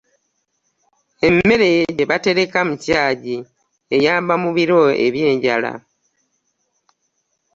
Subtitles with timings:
[1.27, 3.37] Emmere gyebatereka mu kyagi
[3.95, 5.71] eyamba mu biro ebyenjala.